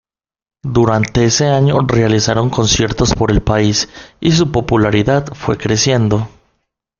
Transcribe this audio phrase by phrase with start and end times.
[0.63, 3.87] Durante ese año realizaron conciertos por el país
[4.19, 6.27] y su popularidad fue creciendo.